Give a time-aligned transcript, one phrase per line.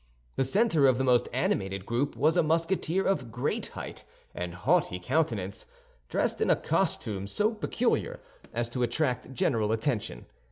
[0.35, 4.99] The center of the most animated group was a Musketeer of great height and haughty
[4.99, 5.67] countenance,
[6.09, 8.19] dressed in a costume so peculiar
[8.51, 10.25] as to attract general attention.